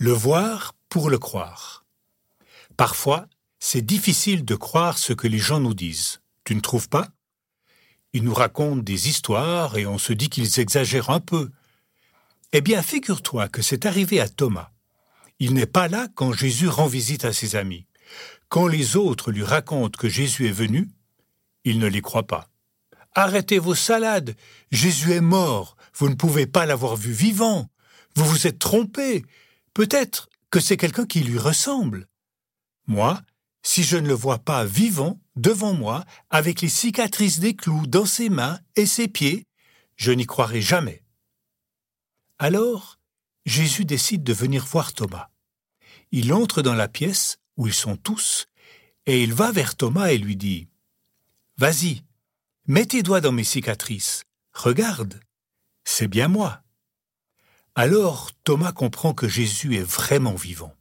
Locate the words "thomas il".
14.28-15.52, 44.92-46.32